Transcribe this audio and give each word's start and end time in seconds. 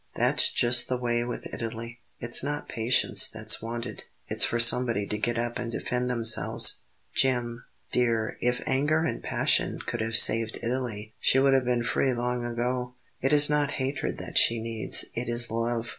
That's 0.15 0.51
just 0.51 0.89
the 0.89 0.97
way 0.97 1.23
with 1.23 1.53
Italy; 1.53 1.99
it's 2.19 2.41
not 2.43 2.67
patience 2.67 3.27
that's 3.27 3.61
wanted 3.61 4.05
it's 4.29 4.43
for 4.43 4.59
somebody 4.59 5.05
to 5.05 5.15
get 5.19 5.37
up 5.37 5.59
and 5.59 5.71
defend 5.71 6.09
themselves" 6.09 6.79
"Jim, 7.21 7.65
dear, 7.91 8.35
if 8.41 8.63
anger 8.65 9.03
and 9.03 9.21
passion 9.21 9.77
could 9.85 10.01
have 10.01 10.17
saved 10.17 10.57
Italy 10.63 11.13
she 11.19 11.37
would 11.37 11.53
have 11.53 11.65
been 11.65 11.83
free 11.83 12.15
long 12.15 12.43
ago; 12.47 12.95
it 13.21 13.31
is 13.31 13.47
not 13.47 13.73
hatred 13.73 14.17
that 14.17 14.39
she 14.39 14.59
needs, 14.59 15.05
it 15.13 15.29
is 15.29 15.51
love." 15.51 15.89